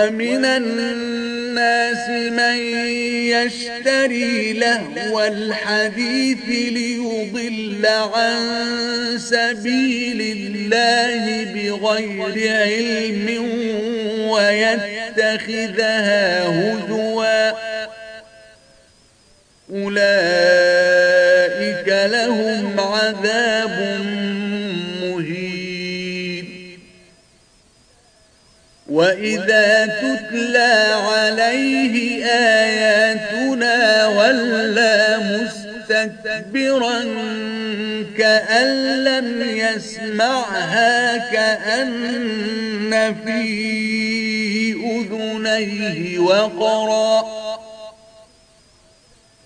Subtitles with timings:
[0.00, 2.56] ومن الناس من
[3.28, 8.38] يشتري لهو الحديث ليضل عن
[9.18, 13.28] سبيل الله بغير علم
[14.30, 15.78] ويتخذها
[16.48, 17.50] هدوا
[19.72, 21.10] أولئك
[21.88, 24.00] لهم عذاب
[28.90, 37.00] وإذا تتلى عليه آياتنا ولا مستكبرا
[38.18, 47.40] كأن لم يسمعها كأن في أذنيه وقرا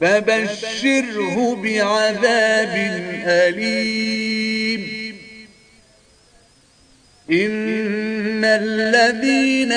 [0.01, 2.75] فبشره بعذاب
[3.27, 5.15] أليم
[7.31, 8.14] إن
[8.45, 9.73] الذين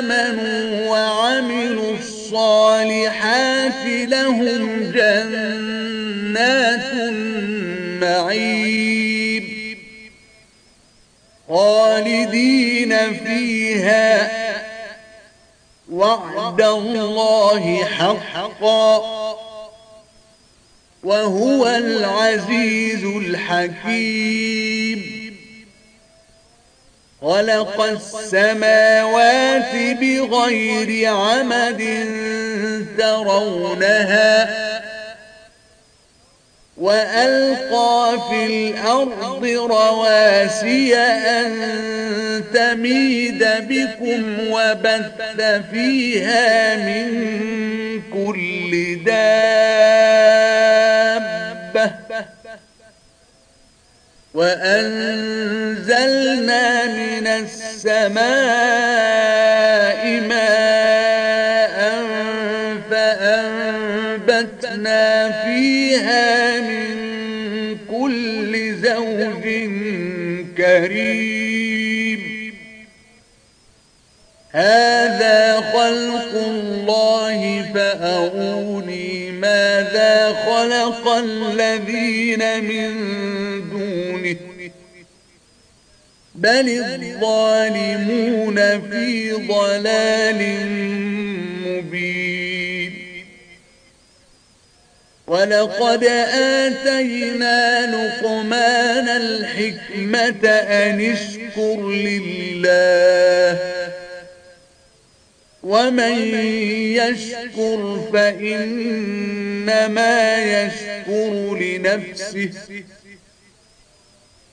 [0.00, 8.62] آمنوا وعملوا الصالحات لهم جنات النعيم
[11.48, 14.30] خالدين فيها
[15.92, 19.02] وعد الله حقا
[21.04, 24.42] وهو العزيز الحكيم
[27.22, 31.82] خلق السماوات بغير عمد
[32.98, 34.48] ترونها
[36.76, 41.52] وألقى في الأرض رواسي أن
[42.54, 47.22] تميد بكم وبث فيها من
[48.12, 50.31] كل دابة
[54.34, 55.94] وأنزلنا
[56.86, 58.22] من السماء
[60.20, 61.78] ماء
[62.90, 64.30] فأنبتنا
[65.44, 66.92] فيها من
[67.90, 69.44] كل زوج
[70.56, 72.22] كريم.
[74.50, 77.40] هذا خلق الله
[77.74, 82.92] فأروني ماذا خلق الذين من
[86.34, 88.56] بل الظالمون
[88.90, 90.40] في ضلال
[91.66, 92.92] مبين.
[95.26, 103.58] ولقد آتينا لقمان الحكمة أن اشكر لله.
[105.62, 106.18] ومن
[106.96, 109.04] يشكر فإنما
[110.36, 112.50] يشكر لنفسه.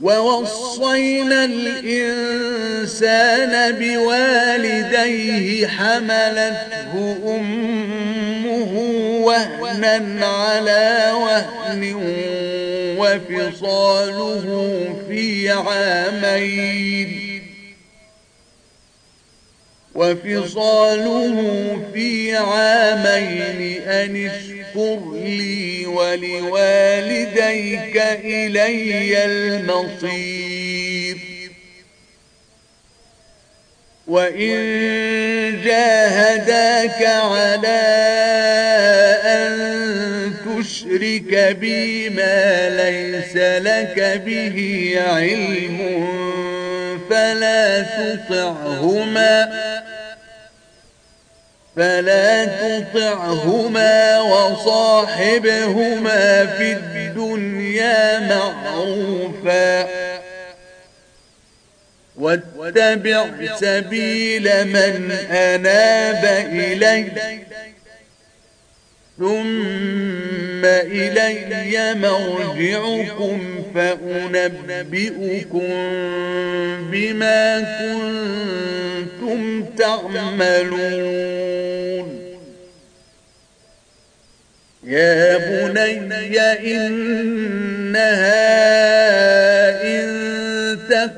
[0.00, 2.92] ووصينا الإنسان
[3.72, 8.72] بوالديه حملته أمه
[9.24, 11.94] وهنا على وهن
[12.98, 14.44] وفصاله
[15.08, 17.20] في عامين
[19.94, 21.36] وفصاله
[21.94, 24.16] في عامين أن
[24.70, 31.16] اشكر لي ولوالديك إلي المصير.
[34.06, 34.56] وإن
[35.64, 37.80] جاهداك على
[39.24, 45.78] أن تشرك بي ما ليس لك به علم
[47.10, 49.79] فلا تطعهما.
[51.76, 55.76] فلا تطعهما وصاحبهما
[56.46, 59.88] في الدنيا معروفا.
[62.16, 63.26] واتبع
[63.60, 67.46] سبيل من أناب إليه
[69.18, 70.29] ثم
[70.64, 75.68] إلي مرجعكم فأنبئكم
[76.90, 77.60] بما
[79.20, 79.40] كنتم
[79.78, 81.40] تعملون.
[84.84, 86.40] يا بني
[86.76, 88.20] إنها
[89.84, 90.10] إن
[90.90, 91.16] تك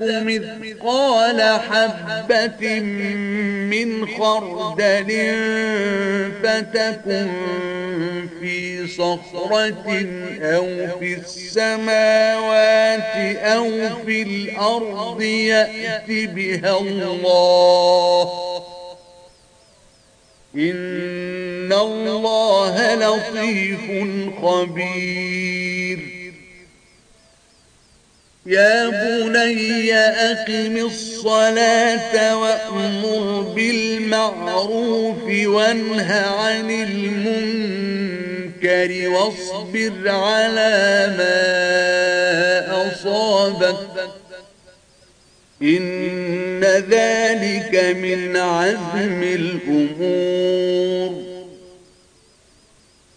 [0.83, 2.81] مثقال حبة
[3.71, 5.11] من خردل
[6.43, 7.29] فتكن
[8.41, 10.07] في صخرة
[10.43, 13.01] أو في السماوات
[13.37, 13.71] أو
[14.07, 18.33] في الأرض يأت بها الله.
[20.55, 23.81] إن الله لطيف
[24.43, 26.22] خبير.
[28.47, 38.19] يا بني أقم الصلاة وأمر بالمعروف وانه عن المنكر
[39.09, 41.43] واصبر على ما
[42.93, 44.11] أصابك.
[45.63, 50.83] إن ذلك من عزم الأمور.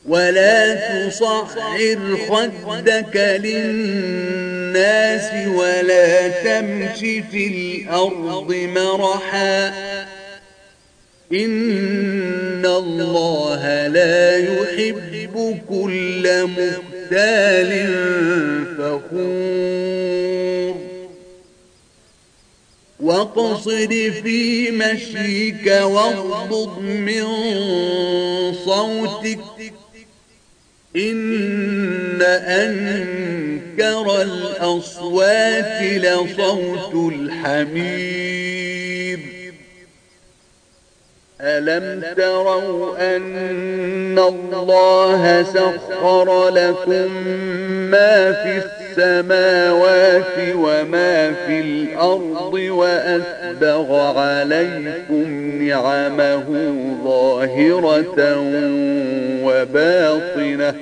[0.07, 4.64] ولا تصعر خدك للناس
[5.48, 9.68] ولا تمش في الأرض مرحا.
[11.33, 17.72] إن الله لا يحب كل مختال
[18.77, 20.75] فخور.
[23.00, 27.24] واقصد في مشيك واغضض من
[28.66, 29.39] صوتك.
[30.95, 32.21] إن
[33.80, 38.45] أنكر الأصوات لصوت الحمير.
[41.42, 47.12] ألم تروا أن الله سخر لكم
[47.92, 56.45] ما في السماوات وما في الأرض وأسبغ عليكم نعمه
[57.04, 58.39] ظاهرة
[59.44, 60.75] وباطنة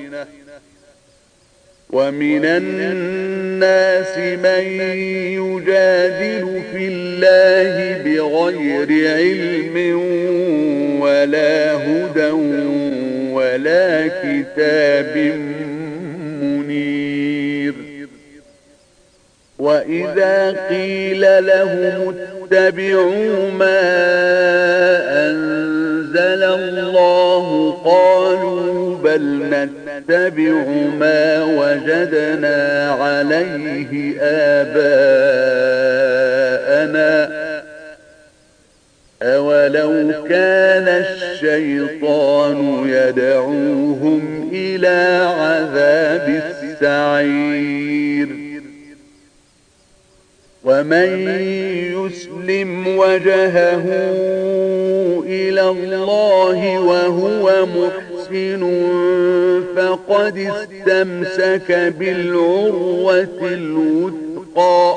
[1.94, 4.66] ومن الناس من
[5.38, 9.78] يجادل في الله بغير علم
[11.02, 12.32] ولا هدى
[13.32, 15.18] ولا كتاب
[16.42, 17.74] منير.
[19.60, 22.16] وإذا قيل لهم
[22.52, 24.93] اتبعوا ما
[26.34, 30.54] أنزل الله قالوا بل نتبع
[31.00, 34.16] ما وجدنا عليه
[35.64, 37.44] آباءنا
[39.24, 48.28] أولو كان الشيطان يدعوهم إلى عذاب السعير
[50.64, 51.30] ومن
[51.94, 53.84] يسلم وجهه
[55.26, 58.62] إلى الله وهو محسن
[59.76, 64.96] فقد استمسك بالعروة الوثقى.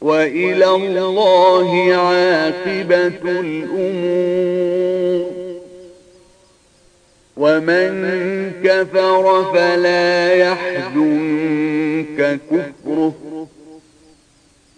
[0.00, 5.28] وإلى الله عاقبة الأمور.
[7.36, 8.12] ومن
[8.64, 12.18] كفر فلا يحزنك
[12.50, 13.14] كفره.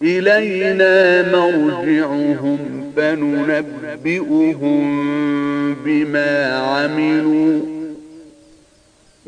[0.02, 2.58] إلينا مرجعهم
[2.96, 4.80] فننبئهم
[5.84, 7.60] بما عملوا.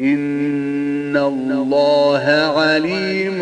[0.01, 2.25] إن الله
[2.57, 3.39] عليم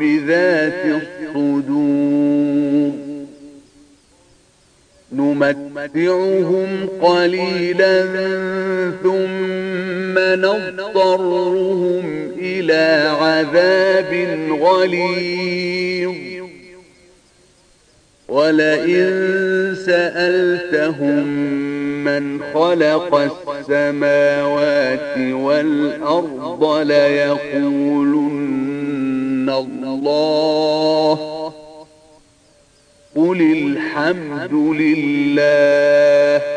[0.00, 2.92] بذات الصدور.
[5.12, 8.06] نمتعهم قليلا
[9.02, 9.75] ثم
[10.18, 14.12] نضطرهم إلى عذاب
[14.60, 16.14] غليظ.
[18.28, 19.06] ولئن
[19.86, 21.26] سألتهم
[22.04, 28.30] من خلق السماوات والأرض ليقولن
[29.50, 31.18] الله.
[33.16, 36.55] قل الحمد لله.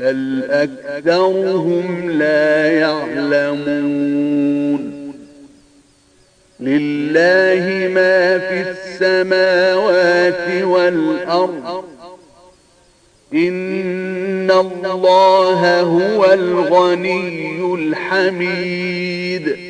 [0.00, 4.00] بل أكثرهم لا يعلمون
[6.60, 11.84] لله ما في السماوات والأرض
[13.34, 19.69] إن الله هو الغني الحميد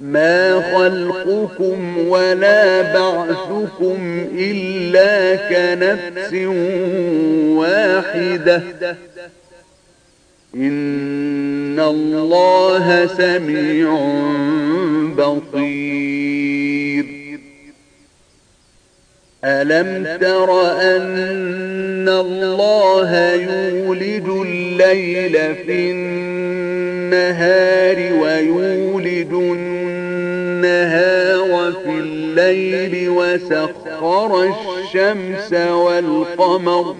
[0.00, 6.34] ما خلقكم ولا بعثكم إلا كنفس
[7.56, 8.62] واحدة
[10.54, 13.94] إن الله سميع
[15.18, 17.06] بصير
[19.44, 27.42] ألم تر أن الله يولد الليل في النهار
[28.22, 28.89] ويولد
[32.50, 36.96] الليل وسخر الشمس والقمر.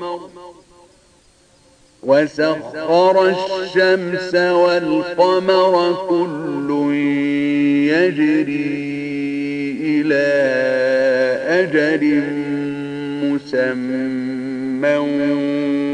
[2.03, 5.73] وسخر الشمس والقمر
[6.09, 6.69] كل
[7.93, 8.91] يجري
[9.83, 10.29] إلى
[11.61, 12.03] أجل
[13.25, 14.97] مسمى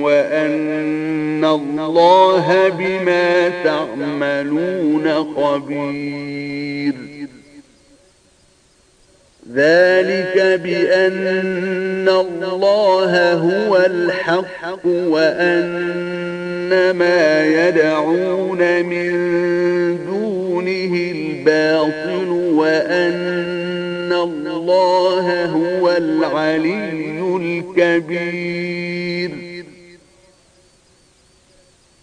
[0.03, 6.96] وأن الله بما تعملون خبير.
[9.57, 15.71] ذلك بأن الله هو الحق وأن
[16.91, 19.11] ما يدعون من
[20.07, 26.97] دونه الباطل وأن الله هو العلي
[27.77, 29.46] الكبير.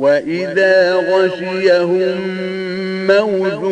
[0.00, 2.18] وإذا غشيهم
[3.06, 3.62] موج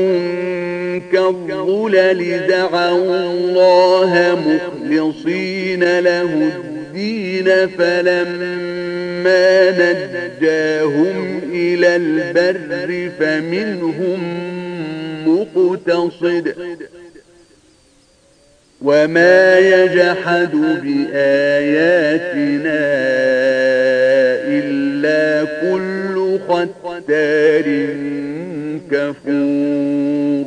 [1.12, 14.20] كالظلل دعوا الله مخلصين له الدين فلما نجاهم إلى البر فمنهم
[15.26, 16.54] مقتصد
[18.82, 20.50] وما يجحد
[20.82, 22.28] بآياتنا
[24.48, 26.17] إلا كل
[26.48, 27.64] ختار
[28.90, 30.44] كفور.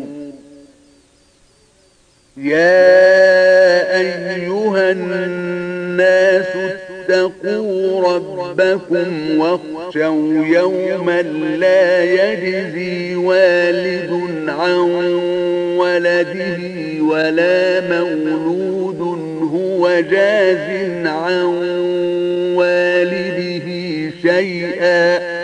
[2.38, 11.22] يا أيها الناس اتقوا ربكم واخشوا يوما
[11.58, 14.12] لا يجزي والد
[14.50, 14.80] عن
[15.78, 16.58] ولده
[17.02, 19.02] ولا مولود
[19.54, 21.46] هو جاز عن
[22.56, 23.68] والده
[24.22, 25.41] شيئا.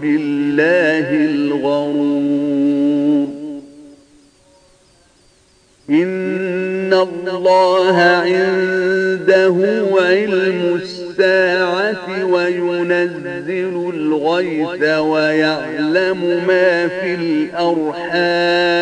[0.01, 2.61] بالله الغرور.
[5.89, 9.55] إن الله عنده
[10.01, 10.79] علم
[11.21, 18.81] الساعة وينزل الغيث ويعلم ما في الأرحام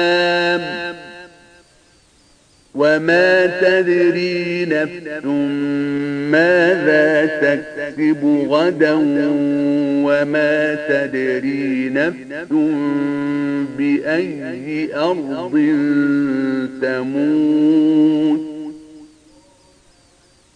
[2.75, 5.25] وما تدري نفس
[6.31, 8.93] ماذا تكسب غدا
[10.05, 12.51] وما تدري نفس
[13.77, 15.53] بأي أرض
[16.81, 18.50] تموت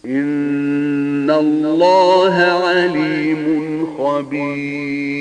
[0.06, 0.93] إن
[1.40, 3.44] الله عليم
[3.98, 5.13] خبير